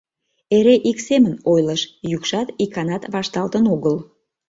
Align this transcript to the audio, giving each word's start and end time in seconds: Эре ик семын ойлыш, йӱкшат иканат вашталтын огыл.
Эре 0.57 0.75
ик 0.89 0.97
семын 1.07 1.33
ойлыш, 1.51 1.81
йӱкшат 2.09 2.47
иканат 2.63 3.03
вашталтын 3.13 3.65
огыл. 3.73 3.95